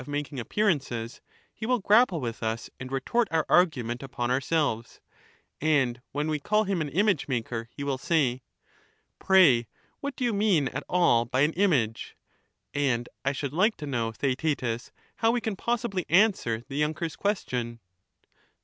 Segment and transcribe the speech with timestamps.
[0.07, 1.21] making appearances,
[1.53, 4.99] he will grapple with us and retort our argument upon ourselves;
[5.61, 8.41] and when we call him an image maker he will say,'
[9.19, 9.67] Pray
[9.99, 12.17] what do you mean at all by an image?*—
[12.89, 17.79] and I should like to know, Theaetetus, how we can possibly answer the younker's question